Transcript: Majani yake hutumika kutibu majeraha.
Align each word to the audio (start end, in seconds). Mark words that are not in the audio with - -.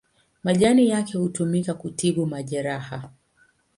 Majani 0.43 0.89
yake 0.89 1.17
hutumika 1.17 1.73
kutibu 1.73 2.25
majeraha. 2.25 3.09